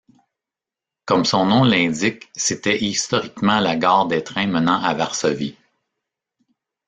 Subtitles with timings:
[1.05, 5.55] Comme son nom l'indique, c'était historiquement la gare des trains menant à Varsovie.